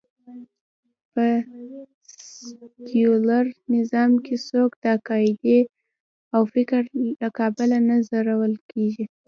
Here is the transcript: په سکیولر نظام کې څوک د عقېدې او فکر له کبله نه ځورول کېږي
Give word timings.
په 1.13 1.25
سکیولر 2.35 3.45
نظام 3.75 4.11
کې 4.25 4.35
څوک 4.49 4.71
د 4.81 4.83
عقېدې 4.95 5.59
او 6.35 6.41
فکر 6.53 6.81
له 7.21 7.29
کبله 7.39 7.77
نه 7.87 7.95
ځورول 8.09 8.53
کېږي 8.71 9.05